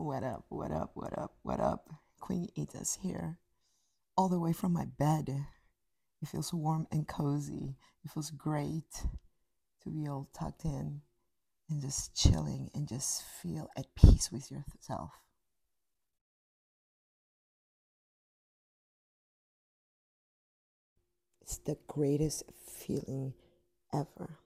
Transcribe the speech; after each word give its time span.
What 0.00 0.24
up, 0.24 0.46
what 0.48 0.72
up, 0.72 0.92
what 0.94 1.18
up, 1.18 1.34
what 1.42 1.60
up? 1.60 1.90
Queen 2.20 2.48
Ita's 2.56 2.98
here, 3.02 3.36
all 4.16 4.30
the 4.30 4.40
way 4.40 4.54
from 4.54 4.72
my 4.72 4.86
bed. 4.86 5.28
It 6.22 6.28
feels 6.28 6.54
warm 6.54 6.86
and 6.90 7.06
cozy. 7.06 7.76
It 8.02 8.10
feels 8.10 8.30
great 8.30 9.04
to 9.82 9.90
be 9.90 10.08
all 10.08 10.30
tucked 10.32 10.64
in 10.64 11.02
and 11.68 11.82
just 11.82 12.16
chilling 12.16 12.70
and 12.74 12.88
just 12.88 13.22
feel 13.42 13.68
at 13.76 13.94
peace 13.94 14.32
with 14.32 14.50
yourself. 14.50 15.10
It's 21.42 21.58
the 21.58 21.76
greatest 21.86 22.44
feeling 22.66 23.34
ever. 23.92 24.38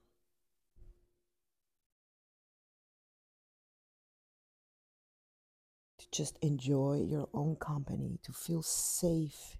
Just 6.14 6.38
enjoy 6.42 7.04
your 7.04 7.28
own 7.34 7.56
company, 7.56 8.20
to 8.22 8.32
feel 8.32 8.62
safe 8.62 9.56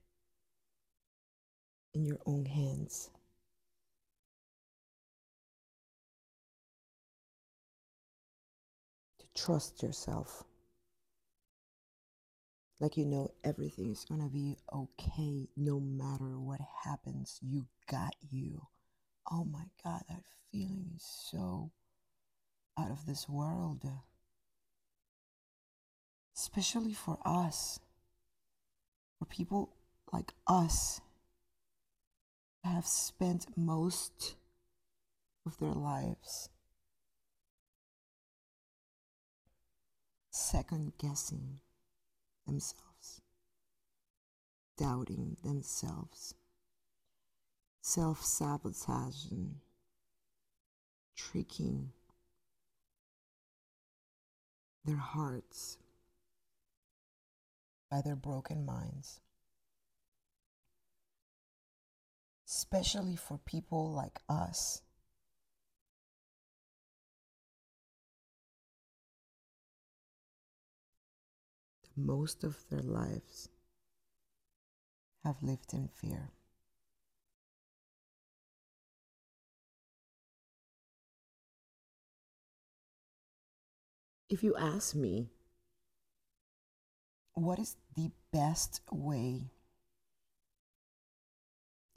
in 1.93 2.05
your 2.05 2.21
own 2.27 2.45
hands. 2.45 3.11
To 9.19 9.27
trust 9.35 9.83
yourself. 9.83 10.45
Like 12.79 12.97
you 12.97 13.07
know 13.07 13.33
everything 13.43 13.91
is 13.91 14.05
going 14.05 14.21
to 14.21 14.29
be 14.29 14.57
okay 14.73 15.49
no 15.57 15.81
matter 15.81 16.39
what 16.39 16.61
happens. 16.85 17.39
You 17.43 17.67
got 17.91 18.15
you. 18.31 18.67
Oh 19.31 19.45
my 19.45 19.65
God, 19.83 20.03
that 20.09 20.23
feeling 20.53 20.93
is 20.95 21.05
so 21.05 21.73
out 22.79 22.91
of 22.91 23.07
this 23.07 23.29
world. 23.29 23.85
Especially 26.37 26.93
for 26.93 27.19
us, 27.25 27.79
for 29.19 29.25
people 29.27 29.71
like 30.13 30.33
us 30.47 31.01
have 32.65 32.87
spent 32.87 33.47
most 33.57 34.35
of 35.47 35.59
their 35.59 35.73
lives 35.73 36.49
second 40.31 40.93
guessing 40.99 41.61
themselves, 42.47 43.21
doubting 44.77 45.37
themselves, 45.45 46.35
self 47.81 48.25
sabotaging, 48.25 49.57
tricking 51.17 51.93
their 54.85 54.97
hearts 54.97 55.79
by 57.95 58.01
their 58.01 58.17
broken 58.17 58.67
minds. 58.67 59.21
Especially 62.45 63.15
for 63.15 63.39
people 63.39 63.93
like 63.93 64.19
us. 64.29 64.83
Most 71.97 72.43
of 72.43 72.57
their 72.69 72.83
lives 72.83 73.49
have 75.23 75.37
lived 75.41 75.73
in 75.73 75.87
fear. 75.87 76.33
If 84.29 84.43
you 84.43 84.57
ask 84.57 84.97
me, 84.97 85.34
what 87.35 87.59
is 87.59 87.77
the 87.97 88.11
best 88.33 88.81
way 88.91 89.51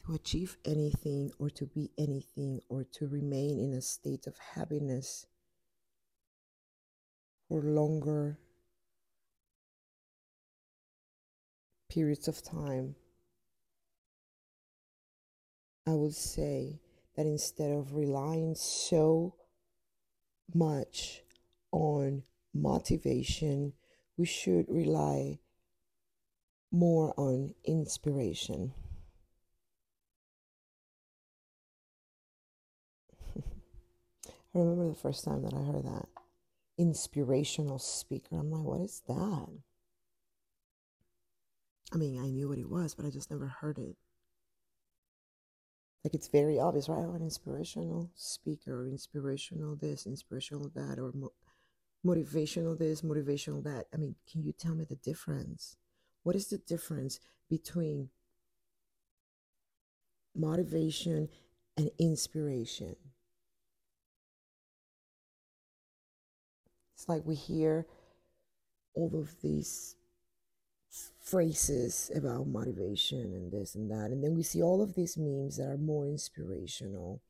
to 0.05 0.13
achieve 0.13 0.57
anything 0.65 1.31
or 1.39 1.49
to 1.49 1.65
be 1.65 1.91
anything 1.97 2.59
or 2.69 2.83
to 2.83 3.07
remain 3.07 3.59
in 3.59 3.73
a 3.73 3.81
state 3.81 4.25
of 4.27 4.35
happiness 4.55 5.27
for 7.47 7.61
longer 7.61 8.39
periods 11.89 12.27
of 12.27 12.43
time, 12.43 12.95
I 15.85 15.93
would 15.93 16.13
say 16.13 16.79
that 17.15 17.25
instead 17.25 17.71
of 17.71 17.95
relying 17.95 18.55
so 18.55 19.35
much 20.53 21.23
on 21.71 22.23
motivation, 22.53 23.73
we 24.17 24.25
should 24.25 24.65
rely 24.69 25.39
more 26.71 27.13
on 27.17 27.53
inspiration. 27.65 28.73
I 33.35 34.59
remember 34.59 34.87
the 34.89 34.95
first 34.95 35.23
time 35.23 35.41
that 35.43 35.53
I 35.53 35.61
heard 35.63 35.85
that 35.85 36.07
inspirational 36.77 37.79
speaker. 37.79 38.37
I'm 38.37 38.51
like, 38.51 38.63
what 38.63 38.81
is 38.81 39.01
that? 39.07 39.49
I 41.91 41.97
mean, 41.97 42.17
I 42.17 42.29
knew 42.29 42.47
what 42.47 42.59
it 42.59 42.69
was, 42.69 42.95
but 42.95 43.05
I 43.05 43.09
just 43.09 43.29
never 43.29 43.47
heard 43.47 43.77
it. 43.77 43.97
Like 46.03 46.15
it's 46.15 46.27
very 46.27 46.59
obvious, 46.59 46.89
right? 46.89 47.05
Oh, 47.05 47.13
an 47.13 47.21
inspirational 47.21 48.09
speaker, 48.15 48.81
or 48.81 48.87
inspirational 48.87 49.75
this, 49.75 50.07
inspirational 50.07 50.69
that, 50.69 50.97
or 50.97 51.11
mo- 51.13 51.33
motivational 52.07 52.77
this, 52.77 53.01
motivational 53.01 53.63
that. 53.63 53.85
I 53.93 53.97
mean, 53.97 54.15
can 54.31 54.43
you 54.43 54.53
tell 54.53 54.73
me 54.75 54.85
the 54.85 54.95
difference? 54.95 55.75
What 56.23 56.35
is 56.35 56.47
the 56.47 56.57
difference 56.57 57.19
between 57.49 58.09
motivation 60.35 61.29
and 61.75 61.91
inspiration? 61.99 62.95
It's 66.95 67.07
like 67.07 67.23
we 67.25 67.35
hear 67.35 67.85
all 68.93 69.11
of 69.13 69.41
these 69.41 69.95
phrases 71.19 72.09
about 72.15 72.47
motivation 72.47 73.33
and 73.33 73.51
this 73.51 73.75
and 73.75 73.91
that. 73.91 74.09
And 74.11 74.23
then 74.23 74.33
we 74.33 74.43
see 74.43 74.63
all 74.63 74.81
of 74.81 74.95
these 74.95 75.17
memes 75.17 75.57
that 75.57 75.69
are 75.69 75.77
more 75.77 76.07
inspirational. 76.07 77.21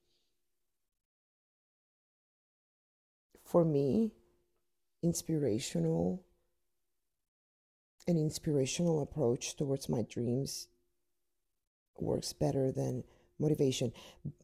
For 3.44 3.66
me, 3.66 4.12
inspirational, 5.08 6.24
an 8.08 8.18
inspirational 8.18 9.02
approach 9.02 9.56
towards 9.56 9.90
my 9.90 10.02
dreams 10.02 10.68
works 12.00 12.34
better 12.34 12.72
than 12.72 13.04
motivation. 13.40 13.92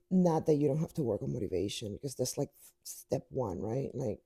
Not 0.10 0.46
that 0.46 0.56
you 0.56 0.68
don't 0.68 0.80
have 0.80 0.94
to 0.96 1.04
work 1.04 1.22
on 1.22 1.34
motivation 1.34 1.94
because 1.94 2.16
that's 2.16 2.38
like 2.38 2.50
step 2.84 3.24
one, 3.30 3.60
right? 3.60 3.90
Like 3.94 4.20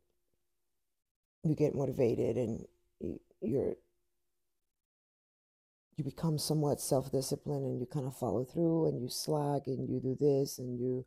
you 1.44 1.56
get 1.56 1.76
motivated 1.76 2.38
and 2.38 2.66
you're 3.42 3.76
you 5.98 6.04
become 6.04 6.38
somewhat 6.38 6.80
self-disciplined 6.80 7.66
and 7.66 7.80
you 7.80 7.88
kind 7.88 8.06
of 8.06 8.16
follow 8.16 8.44
through 8.44 8.86
and 8.86 9.02
you 9.02 9.10
slack 9.10 9.64
and 9.66 9.90
you 9.90 10.00
do 10.00 10.16
this 10.20 10.60
and 10.60 10.80
you 10.80 11.04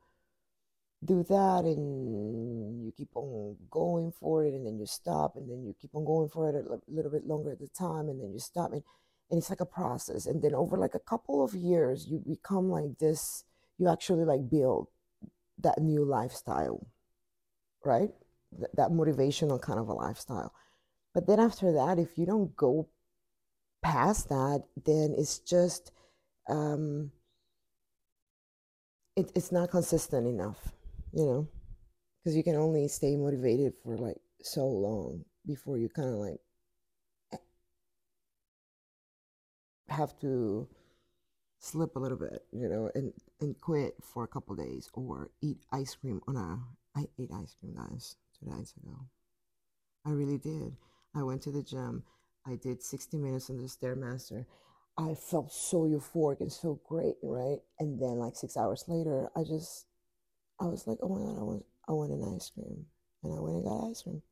do 1.05 1.23
that 1.25 1.65
and 1.65 2.85
you 2.85 2.93
keep 2.97 3.09
on 3.15 3.57
going 3.71 4.13
for 4.13 4.45
it 4.45 4.53
and 4.53 4.67
then 4.67 4.79
you 4.79 4.87
stop 4.87 5.37
and 5.37 5.51
then 5.51 5.65
you 5.65 5.75
keep 5.81 5.95
on 5.95 6.05
going 6.05 6.29
for 6.29 6.49
it 6.49 6.55
a 6.55 6.93
little 6.93 7.11
bit 7.11 7.27
longer 7.27 7.53
at 7.53 7.59
the 7.59 7.69
time 7.69 8.09
and 8.09 8.21
then 8.21 8.33
you 8.33 8.39
stop 8.39 8.73
and, 8.73 8.83
and 9.31 9.39
it's 9.39 9.49
like 9.49 9.61
a 9.61 9.67
process 9.67 10.27
and 10.27 10.43
then 10.43 10.55
over 10.55 10.77
like 10.77 10.95
a 10.95 10.99
couple 10.99 11.43
of 11.43 11.55
years 11.55 12.07
you 12.11 12.23
become 12.27 12.69
like 12.69 12.99
this 12.99 13.45
you 13.79 13.89
actually 13.89 14.25
like 14.25 14.51
build 14.51 14.89
that 15.59 15.81
new 15.81 16.05
lifestyle 16.05 16.87
right? 17.85 18.11
Th- 18.57 18.71
that 18.75 18.91
motivational 18.91 19.61
kind 19.61 19.79
of 19.79 19.89
a 19.89 19.93
lifestyle. 19.93 20.53
But 21.15 21.27
then 21.27 21.41
after 21.41 21.73
that 21.73 21.99
if 21.99 22.19
you 22.19 22.27
don't 22.27 22.55
go 22.57 22.89
past 23.83 24.29
that, 24.29 24.65
then 24.85 25.15
it's 25.17 25.39
just 25.39 25.93
um, 26.49 27.11
it, 29.17 29.31
it's 29.35 29.53
not 29.53 29.71
consistent 29.71 30.27
enough, 30.27 30.73
you 31.13 31.25
know, 31.25 31.49
because 32.23 32.37
you 32.37 32.43
can 32.43 32.57
only 32.57 32.89
stay 32.89 33.17
motivated 33.17 33.75
for 33.83 33.97
like 33.97 34.19
so 34.43 34.67
long 34.67 35.25
before 35.47 35.79
you 35.79 35.89
kind 35.89 36.09
of 36.09 36.15
like 36.15 36.41
have 39.89 40.19
to 40.21 40.69
slip 41.59 41.97
a 41.97 41.99
little 41.99 42.19
bit, 42.19 42.43
you 42.53 42.69
know, 42.69 42.91
and 42.95 43.13
and 43.41 43.61
quit 43.61 43.95
for 44.03 44.25
a 44.25 44.29
couple 44.29 44.55
days 44.55 44.89
or 44.95 45.31
eat 45.43 45.59
ice 45.73 45.95
cream 45.95 46.21
on 46.29 46.37
a 46.37 46.59
I 46.99 47.07
ate 47.19 47.31
ice 47.35 47.55
cream 47.59 47.75
guys 47.75 48.17
two 48.39 48.51
days 48.51 48.73
ago. 48.83 48.97
I 50.07 50.11
really 50.11 50.39
did. 50.39 50.77
I 51.15 51.23
went 51.23 51.43
to 51.43 51.51
the 51.51 51.63
gym 51.63 52.05
I 52.47 52.57
did 52.57 52.83
60 52.83 53.19
minutes 53.19 53.51
on 53.51 53.59
the 53.59 53.65
Stairmaster. 53.65 54.47
I 54.97 55.15
felt 55.15 55.53
so 55.53 55.83
euphoric 55.83 56.41
and 56.41 56.53
so 56.53 56.81
great, 56.87 57.17
right? 57.23 57.59
And 57.79 58.01
then 58.01 58.19
like 58.19 58.37
six 58.37 58.57
hours 58.57 58.85
later, 58.89 59.31
I 59.37 59.45
just, 59.45 59.87
I 60.61 60.67
was 60.67 60.87
like, 60.87 60.99
oh 61.03 61.09
my 61.09 61.21
God, 61.21 61.39
I 61.39 61.43
want, 61.43 61.65
I 61.89 61.93
want 61.93 62.13
an 62.13 62.35
ice 62.37 62.51
cream. 62.51 62.87
And 63.25 63.35
I 63.35 63.41
went 63.41 63.57
and 63.57 63.65
got 63.65 63.91
ice 63.91 64.03
cream. 64.03 64.23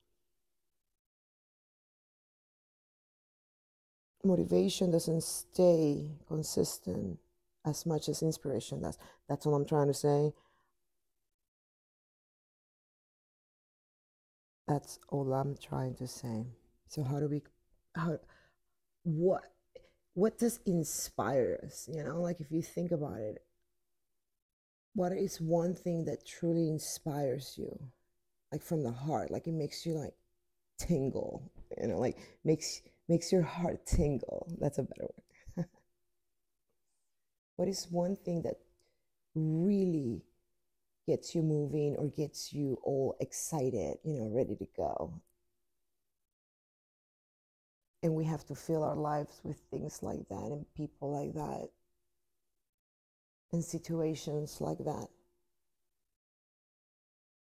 motivation 4.25 4.91
doesn't 4.91 5.23
stay 5.23 6.11
consistent 6.27 7.19
as 7.65 7.87
much 7.87 8.09
as 8.09 8.23
inspiration 8.23 8.83
does. 8.83 8.99
That's 9.29 9.47
what 9.47 9.55
I'm 9.55 9.67
trying 9.67 9.89
to 9.89 9.95
say. 9.95 10.33
That's 14.67 14.99
all 15.09 15.33
I'm 15.33 15.57
trying 15.57 15.95
to 15.97 16.07
say. 16.07 16.45
So 16.89 17.03
how 17.03 17.21
do 17.21 17.29
we 17.29 17.43
how 17.95 18.19
what 19.03 19.45
what 20.15 20.39
does 20.39 20.61
inspire 20.67 21.61
us? 21.65 21.89
You 21.91 22.05
know, 22.05 22.21
like 22.21 22.41
if 22.41 22.51
you 22.51 22.61
think 22.63 22.91
about 22.93 23.19
it, 23.19 23.43
what 24.95 25.13
is 25.13 25.41
one 25.41 25.75
thing 25.75 26.05
that 26.07 26.27
truly 26.27 26.69
inspires 26.69 27.55
you? 27.57 27.79
Like 28.53 28.63
from 28.63 28.83
the 28.83 28.93
heart, 28.93 29.31
like 29.31 29.47
it 29.47 29.55
makes 29.55 29.85
you 29.85 29.95
like 29.95 30.15
tingle, 30.79 31.53
you 31.81 31.89
know, 31.89 31.99
like 31.99 32.17
makes 32.45 32.81
makes 33.09 33.33
your 33.33 33.43
heart 33.43 33.87
tingle. 33.87 34.49
That's 34.61 34.79
a 34.79 34.83
better 34.83 35.09
word. 35.57 35.67
what 37.57 37.69
is 37.69 37.87
one 37.91 38.17
thing 38.17 38.43
that 38.43 38.57
really 39.35 40.23
gets 41.07 41.35
you 41.35 41.43
moving 41.43 41.97
or 41.97 42.09
gets 42.09 42.53
you 42.53 42.79
all 42.83 43.17
excited, 43.21 43.99
you 44.05 44.15
know, 44.15 44.29
ready 44.31 44.57
to 44.57 44.67
go. 44.77 45.13
And 48.03 48.15
we 48.15 48.25
have 48.25 48.45
to 48.47 48.55
fill 48.55 48.85
our 48.85 48.97
lives 48.97 49.41
with 49.43 49.59
things 49.71 50.03
like 50.03 50.29
that 50.29 50.51
and 50.53 50.67
people 50.75 51.13
like 51.13 51.35
that 51.35 51.69
and 53.53 53.65
situations 53.65 54.61
like 54.61 54.79
that. 54.79 55.09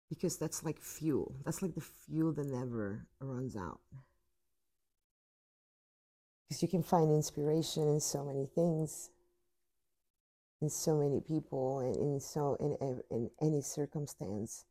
Because 0.09 0.37
that's 0.37 0.63
like 0.63 0.81
fuel. 0.81 1.35
That's 1.45 1.63
like 1.63 1.75
the 1.75 1.81
fuel 1.81 2.33
that 2.33 2.47
never 2.47 3.07
runs 3.21 3.57
out. 3.57 3.81
Because 6.49 6.63
you 6.63 6.69
can 6.69 6.83
find 6.83 7.11
inspiration 7.11 7.89
in 7.89 8.01
so 8.01 8.25
many 8.25 8.47
things 8.55 9.11
in 10.63 10.71
so 10.71 10.97
many 10.97 11.21
people 11.21 11.81
and 11.81 11.97
in 11.97 12.21
so 12.21 12.57
in, 12.61 13.03
in 13.11 13.31
any 13.43 13.61
circumstance 13.61 14.65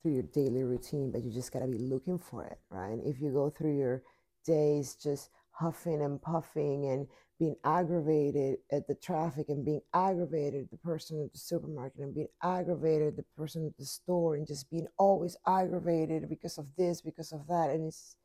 through 0.00 0.14
your 0.14 0.22
daily 0.22 0.62
routine 0.62 1.10
but 1.10 1.22
you 1.22 1.32
just 1.32 1.52
got 1.52 1.58
to 1.60 1.66
be 1.66 1.78
looking 1.78 2.16
for 2.16 2.44
it 2.44 2.58
right 2.70 2.98
if 3.04 3.20
you 3.20 3.30
go 3.32 3.50
through 3.50 3.76
your 3.76 4.02
days 4.46 4.94
just 4.94 5.30
huffing 5.62 6.02
and 6.02 6.20
puffing 6.20 6.86
and 6.86 7.06
being 7.38 7.56
aggravated 7.64 8.58
at 8.70 8.86
the 8.86 8.94
traffic 8.94 9.48
and 9.48 9.64
being 9.64 9.80
aggravated 9.94 10.64
at 10.64 10.70
the 10.70 10.76
person 10.76 11.22
at 11.24 11.32
the 11.32 11.38
supermarket 11.38 12.00
and 12.00 12.14
being 12.14 12.28
aggravated 12.42 13.08
at 13.08 13.16
the 13.16 13.24
person 13.36 13.66
at 13.66 13.76
the 13.78 13.84
store 13.84 14.34
and 14.36 14.46
just 14.46 14.70
being 14.70 14.86
always 14.98 15.36
aggravated 15.46 16.28
because 16.28 16.58
of 16.58 16.66
this 16.76 17.00
because 17.00 17.32
of 17.32 17.46
that 17.48 17.70
and 17.70 17.86
it's 17.86 18.16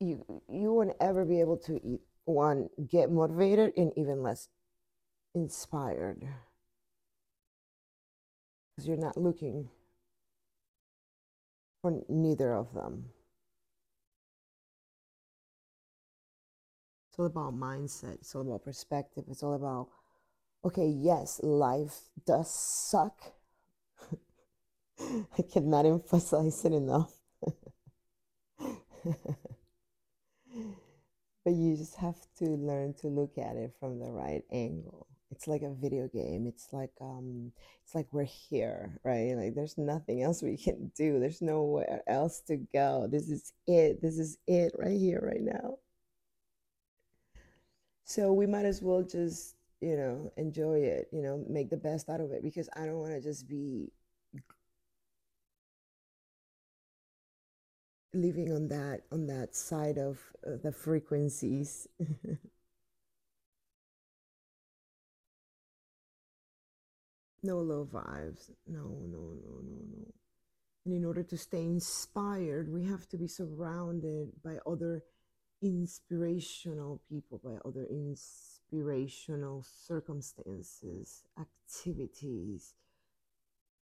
you 0.00 0.24
you 0.48 0.72
won't 0.72 0.96
ever 1.00 1.24
be 1.24 1.40
able 1.40 1.56
to 1.56 1.80
eat, 1.86 2.00
one 2.24 2.68
get 2.88 3.10
motivated 3.10 3.72
and 3.76 3.92
even 3.96 4.22
less 4.22 4.48
inspired 5.34 6.26
because 8.76 8.88
you're 8.88 8.96
not 8.96 9.16
looking 9.16 9.68
for 11.80 12.02
neither 12.08 12.54
of 12.54 12.72
them. 12.72 13.04
It's 17.14 17.20
all 17.20 17.26
about 17.26 17.54
mindset. 17.54 18.14
It's 18.14 18.34
all 18.34 18.40
about 18.42 18.64
perspective. 18.64 19.22
It's 19.30 19.44
all 19.44 19.54
about, 19.54 19.86
okay, 20.64 20.88
yes, 20.88 21.38
life 21.44 22.00
does 22.26 22.52
suck. 22.52 23.16
I 25.00 25.42
cannot 25.42 25.86
emphasize 25.86 26.64
it 26.64 26.72
enough. 26.72 27.14
but 28.58 28.72
you 31.46 31.76
just 31.76 31.94
have 31.98 32.18
to 32.38 32.46
learn 32.46 32.94
to 32.94 33.06
look 33.06 33.38
at 33.38 33.54
it 33.54 33.76
from 33.78 34.00
the 34.00 34.10
right 34.10 34.42
angle 34.50 35.06
it's 35.30 35.48
like 35.48 35.62
a 35.62 35.74
video 35.74 36.08
game 36.08 36.46
it's 36.46 36.68
like 36.72 36.92
um 37.00 37.50
it's 37.82 37.94
like 37.94 38.06
we're 38.12 38.22
here 38.22 39.00
right 39.04 39.34
like 39.36 39.54
there's 39.54 39.76
nothing 39.76 40.22
else 40.22 40.42
we 40.42 40.56
can 40.56 40.92
do 40.96 41.18
there's 41.18 41.42
nowhere 41.42 42.02
else 42.06 42.40
to 42.40 42.56
go 42.72 43.08
this 43.10 43.28
is 43.28 43.52
it 43.66 44.00
this 44.00 44.16
is 44.16 44.38
it 44.46 44.72
right 44.78 44.98
here 44.98 45.20
right 45.20 45.42
now 45.42 45.73
so 48.14 48.32
we 48.32 48.46
might 48.46 48.64
as 48.64 48.80
well 48.82 49.02
just 49.02 49.56
you 49.80 49.96
know 49.96 50.32
enjoy 50.36 50.78
it 50.78 51.08
you 51.12 51.22
know 51.22 51.44
make 51.48 51.68
the 51.70 51.76
best 51.76 52.08
out 52.08 52.20
of 52.20 52.30
it 52.30 52.42
because 52.42 52.68
i 52.76 52.86
don't 52.86 52.98
want 52.98 53.12
to 53.12 53.20
just 53.20 53.48
be 53.48 53.90
living 58.14 58.52
on 58.52 58.68
that 58.68 59.02
on 59.12 59.26
that 59.26 59.54
side 59.54 59.98
of 59.98 60.18
uh, 60.46 60.56
the 60.62 60.72
frequencies. 60.72 61.86
No 67.42 67.60
low 67.60 67.84
vibes. 67.84 68.50
No 68.66 68.88
no 69.12 69.34
no 69.44 69.60
no 69.62 69.76
no. 69.92 70.14
And 70.84 70.94
in 70.94 71.04
order 71.04 71.22
to 71.22 71.36
stay 71.38 71.62
inspired 71.64 72.72
we 72.72 72.84
have 72.86 73.08
to 73.10 73.18
be 73.18 73.28
surrounded 73.28 74.32
by 74.42 74.58
other 74.66 75.04
inspirational 75.64 77.00
people 77.08 77.40
by 77.42 77.56
other 77.64 77.86
inspirational 77.90 79.64
circumstances 79.64 81.24
activities 81.40 82.74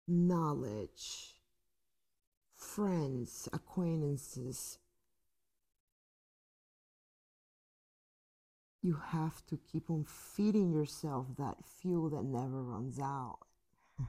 knowledge 0.06 1.34
friends, 2.58 3.48
acquaintances. 3.52 4.78
You 8.82 8.94
have 9.08 9.46
to 9.46 9.56
keep 9.56 9.90
on 9.90 10.04
feeding 10.04 10.72
yourself 10.72 11.26
that 11.38 11.56
fuel 11.64 12.10
that 12.10 12.24
never 12.24 12.62
runs 12.62 12.98
out. 13.00 13.38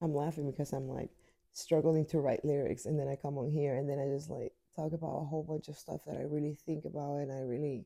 I'm 0.00 0.14
laughing 0.14 0.50
because 0.50 0.72
I'm 0.72 0.88
like 0.88 1.10
struggling 1.52 2.06
to 2.06 2.20
write 2.20 2.44
lyrics 2.44 2.86
and 2.86 2.98
then 2.98 3.08
I 3.08 3.16
come 3.16 3.38
on 3.38 3.50
here 3.50 3.76
and 3.76 3.88
then 3.88 3.98
I 3.98 4.08
just 4.08 4.30
like 4.30 4.52
talk 4.74 4.92
about 4.92 5.20
a 5.20 5.24
whole 5.24 5.44
bunch 5.46 5.68
of 5.68 5.76
stuff 5.76 6.00
that 6.06 6.16
I 6.16 6.22
really 6.22 6.54
think 6.66 6.84
about 6.84 7.16
and 7.18 7.32
I 7.32 7.40
really 7.40 7.84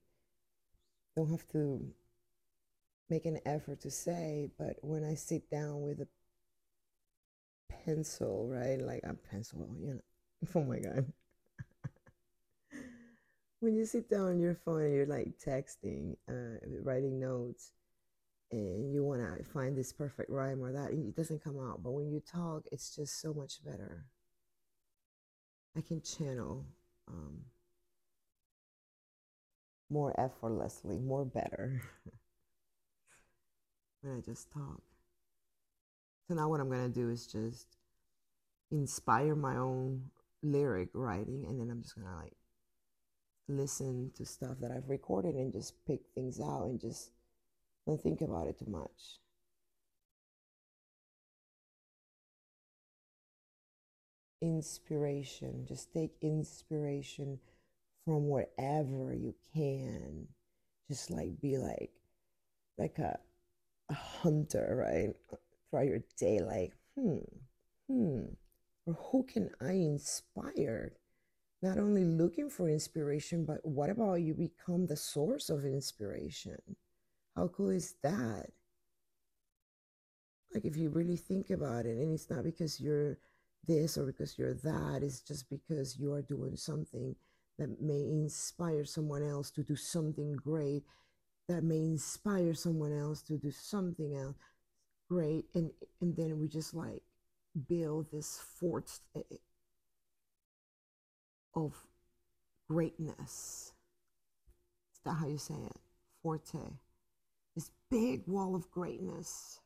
don't 1.16 1.30
have 1.30 1.46
to 1.48 1.84
make 3.08 3.24
an 3.26 3.40
effort 3.46 3.80
to 3.80 3.90
say, 3.90 4.50
but 4.58 4.76
when 4.82 5.04
I 5.04 5.14
sit 5.14 5.50
down 5.50 5.82
with 5.82 6.00
a 6.00 6.08
pencil, 7.84 8.48
right? 8.48 8.80
Like 8.80 9.02
a 9.04 9.14
pencil, 9.14 9.68
you 9.80 9.94
know. 9.94 10.00
Oh 10.54 10.64
my 10.64 10.78
God. 10.78 11.10
when 13.60 13.74
you 13.74 13.86
sit 13.86 14.10
down 14.10 14.28
on 14.28 14.38
your 14.38 14.54
phone 14.54 14.82
and 14.82 14.94
you're 14.94 15.06
like 15.06 15.38
texting, 15.44 16.16
uh, 16.28 16.58
writing 16.82 17.18
notes, 17.18 17.72
and 18.52 18.92
you 18.92 19.04
want 19.04 19.20
to 19.20 19.44
find 19.44 19.76
this 19.76 19.92
perfect 19.92 20.30
rhyme 20.30 20.62
or 20.62 20.72
that, 20.72 20.92
it 20.92 21.16
doesn't 21.16 21.42
come 21.42 21.58
out. 21.58 21.82
But 21.82 21.92
when 21.92 22.10
you 22.10 22.20
talk, 22.20 22.62
it's 22.70 22.94
just 22.94 23.20
so 23.20 23.34
much 23.34 23.64
better. 23.64 24.06
I 25.76 25.80
can 25.80 26.00
channel 26.00 26.64
um, 27.08 27.40
more 29.90 30.18
effortlessly, 30.18 30.98
more 30.98 31.24
better 31.24 31.82
when 34.00 34.16
I 34.16 34.20
just 34.20 34.50
talk. 34.52 34.82
So 36.28 36.34
now 36.34 36.48
what 36.48 36.60
I'm 36.60 36.68
going 36.68 36.92
to 36.92 37.00
do 37.00 37.10
is 37.10 37.26
just 37.26 37.66
inspire 38.70 39.34
my 39.34 39.56
own 39.56 40.10
lyric 40.42 40.88
writing 40.92 41.44
and 41.48 41.60
then 41.60 41.70
I'm 41.70 41.82
just 41.82 41.94
going 41.94 42.06
to 42.06 42.14
like 42.14 42.36
listen 43.48 44.10
to 44.16 44.24
stuff 44.24 44.56
that 44.60 44.72
I've 44.72 44.88
recorded 44.88 45.34
and 45.34 45.52
just 45.52 45.74
pick 45.86 46.00
things 46.14 46.40
out 46.40 46.64
and 46.66 46.80
just 46.80 47.10
don't 47.86 48.02
think 48.02 48.20
about 48.20 48.48
it 48.48 48.58
too 48.58 48.66
much. 48.70 49.18
Inspiration. 54.40 55.66
Just 55.66 55.92
take 55.92 56.16
inspiration 56.22 57.38
from 58.04 58.28
wherever 58.28 59.14
you 59.14 59.34
can. 59.54 60.28
Just 60.88 61.10
like 61.10 61.40
be 61.40 61.58
like 61.58 61.92
like 62.78 62.98
a 62.98 63.18
a 63.90 63.94
hunter, 63.94 64.76
right? 64.76 65.16
throughout 65.70 65.86
your 65.88 66.00
day, 66.18 66.40
like, 66.40 66.74
hmm, 66.96 67.18
hmm, 67.88 68.22
or 68.86 68.94
who 68.94 69.24
can 69.24 69.50
I 69.60 69.72
inspire? 69.72 70.94
Not 71.62 71.78
only 71.78 72.04
looking 72.04 72.50
for 72.50 72.68
inspiration, 72.70 73.44
but 73.46 73.64
what 73.66 73.90
about 73.90 74.16
you 74.22 74.34
become 74.34 74.86
the 74.86 74.96
source 74.96 75.50
of 75.50 75.64
inspiration? 75.66 76.76
How 77.36 77.48
cool 77.48 77.70
is 77.70 77.94
that? 78.02 78.50
Like, 80.54 80.64
if 80.64 80.76
you 80.76 80.88
really 80.88 81.16
think 81.16 81.50
about 81.50 81.86
it, 81.86 81.98
and 81.98 82.12
it's 82.12 82.30
not 82.30 82.44
because 82.44 82.80
you're 82.80 83.18
this 83.66 83.98
or 83.98 84.06
because 84.06 84.38
you're 84.38 84.54
that, 84.54 85.00
it's 85.02 85.20
just 85.20 85.50
because 85.50 85.98
you 85.98 86.12
are 86.12 86.22
doing 86.22 86.56
something 86.56 87.14
that 87.58 87.80
may 87.80 88.00
inspire 88.00 88.84
someone 88.84 89.22
else 89.22 89.50
to 89.50 89.62
do 89.62 89.76
something 89.76 90.32
great, 90.36 90.84
that 91.48 91.62
may 91.62 91.78
inspire 91.78 92.54
someone 92.54 92.92
else 92.92 93.22
to 93.22 93.38
do 93.38 93.50
something 93.50 94.14
else 94.16 94.36
great 95.08 95.44
and 95.54 95.70
and 96.00 96.16
then 96.16 96.38
we 96.38 96.48
just 96.48 96.74
like 96.74 97.02
build 97.68 98.10
this 98.12 98.40
fort 98.60 98.90
eh, 99.14 99.20
eh, 99.32 99.36
of 101.54 101.74
greatness. 102.68 103.72
Is 104.92 105.00
that 105.04 105.14
how 105.14 105.28
you 105.28 105.38
say 105.38 105.54
it? 105.54 105.76
Forte. 106.22 106.78
This 107.56 107.70
big 107.90 108.24
wall 108.26 108.54
of 108.54 108.70
greatness. 108.70 109.60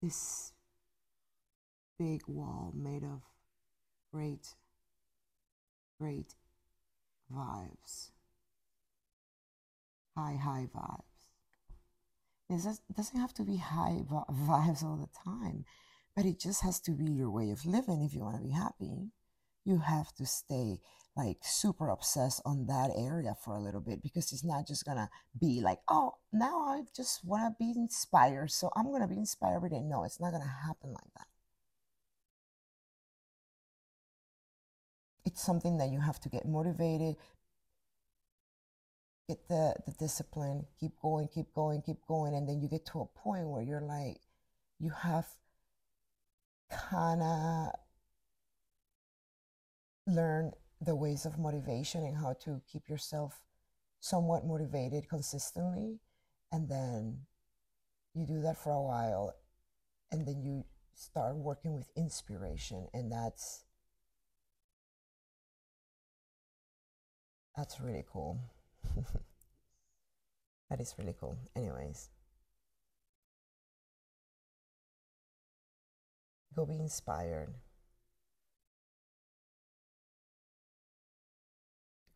This 0.00 0.52
big 1.98 2.22
wall 2.28 2.72
made 2.76 3.02
of 3.02 3.22
great, 4.12 4.54
great 6.00 6.36
vibes. 7.34 8.12
High, 10.16 10.36
high 10.36 10.68
vibes. 10.72 11.02
It 12.48 12.94
doesn't 12.96 13.20
have 13.20 13.34
to 13.34 13.42
be 13.42 13.56
high 13.56 14.04
vibes 14.08 14.84
all 14.84 14.96
the 14.96 15.08
time, 15.24 15.64
but 16.14 16.24
it 16.24 16.38
just 16.38 16.62
has 16.62 16.78
to 16.82 16.92
be 16.92 17.10
your 17.10 17.30
way 17.30 17.50
of 17.50 17.66
living 17.66 18.02
if 18.02 18.14
you 18.14 18.20
want 18.20 18.36
to 18.36 18.42
be 18.42 18.52
happy. 18.52 19.10
You 19.68 19.80
have 19.80 20.14
to 20.14 20.24
stay 20.24 20.80
like 21.14 21.38
super 21.42 21.90
obsessed 21.90 22.40
on 22.46 22.66
that 22.68 22.90
area 22.96 23.34
for 23.44 23.54
a 23.54 23.60
little 23.60 23.82
bit 23.82 24.02
because 24.02 24.32
it's 24.32 24.42
not 24.44 24.66
just 24.66 24.86
gonna 24.86 25.10
be 25.38 25.60
like, 25.60 25.80
oh, 25.88 26.14
now 26.32 26.60
I 26.62 26.82
just 26.96 27.22
wanna 27.22 27.54
be 27.58 27.72
inspired, 27.76 28.50
so 28.50 28.70
I'm 28.74 28.90
gonna 28.90 29.06
be 29.08 29.18
inspired 29.18 29.56
every 29.56 29.68
day. 29.68 29.80
No, 29.82 30.04
it's 30.04 30.20
not 30.20 30.32
gonna 30.32 30.46
happen 30.66 30.92
like 30.92 31.12
that. 31.16 31.26
It's 35.26 35.42
something 35.44 35.76
that 35.78 35.90
you 35.90 36.00
have 36.00 36.18
to 36.20 36.30
get 36.30 36.46
motivated, 36.46 37.16
get 39.28 39.48
the, 39.48 39.74
the 39.86 39.92
discipline, 39.98 40.64
keep 40.80 40.92
going, 41.02 41.28
keep 41.28 41.52
going, 41.54 41.82
keep 41.82 41.98
going. 42.06 42.34
And 42.34 42.48
then 42.48 42.62
you 42.62 42.68
get 42.68 42.86
to 42.86 43.00
a 43.00 43.06
point 43.06 43.48
where 43.48 43.62
you're 43.62 43.82
like, 43.82 44.16
you 44.80 44.90
have 44.90 45.26
kind 46.70 47.22
of 47.22 47.72
learned 50.08 50.54
the 50.80 50.96
ways 50.96 51.26
of 51.26 51.38
motivation 51.38 52.04
and 52.04 52.16
how 52.16 52.34
to 52.44 52.60
keep 52.70 52.88
yourself 52.88 53.42
somewhat 54.00 54.46
motivated 54.46 55.08
consistently. 55.08 56.00
And 56.52 56.68
then 56.68 57.20
you 58.14 58.26
do 58.26 58.40
that 58.42 58.56
for 58.56 58.72
a 58.72 58.82
while. 58.82 59.34
And 60.10 60.26
then 60.26 60.42
you 60.42 60.64
start 60.94 61.36
working 61.36 61.74
with 61.74 61.88
inspiration. 61.96 62.88
And 62.94 63.12
that's 63.12 63.64
that's 67.56 67.80
really 67.80 68.04
cool. 68.10 68.38
that 70.70 70.80
is 70.80 70.94
really 70.96 71.14
cool. 71.18 71.36
Anyways, 71.56 72.08
go 76.54 76.64
be 76.64 76.78
inspired. 76.78 77.52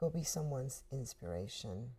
Go 0.03 0.11
be 0.11 0.25
someone's 0.25 0.83
inspiration. 0.91 1.91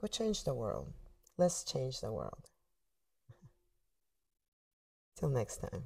Go 0.00 0.08
change 0.08 0.42
the 0.42 0.52
world. 0.52 0.92
Let's 1.38 1.62
change 1.62 2.00
the 2.00 2.10
world. 2.10 2.50
Till 5.16 5.28
next 5.28 5.58
time. 5.58 5.84